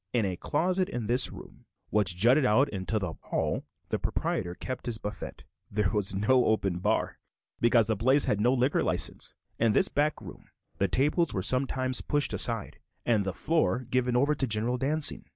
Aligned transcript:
In 0.13 0.25
a 0.25 0.35
closet 0.35 0.89
in 0.89 1.05
this 1.05 1.31
room 1.31 1.65
which 1.91 2.15
jutted 2.17 2.43
out 2.43 2.67
into 2.69 2.97
the 2.97 3.13
hall 3.21 3.65
the 3.89 3.99
proprietor 3.99 4.55
kept 4.55 4.87
his 4.87 4.97
buffet. 4.97 5.43
There 5.69 5.91
was 5.91 6.15
no 6.15 6.45
open 6.45 6.79
bar, 6.79 7.19
because 7.59 7.85
the 7.85 7.95
place 7.95 8.25
had 8.25 8.41
no 8.41 8.51
liquor 8.51 8.81
license. 8.81 9.35
In 9.59 9.73
this 9.73 9.89
back 9.89 10.19
room 10.19 10.45
the 10.79 10.87
tables 10.87 11.35
were 11.35 11.43
sometimes 11.43 12.01
pushed 12.01 12.33
aside, 12.33 12.79
and 13.05 13.23
the 13.23 13.31
floor 13.31 13.81
given 13.91 14.17
over 14.17 14.33
to 14.33 14.47
general 14.47 14.79
dancing. 14.79 15.25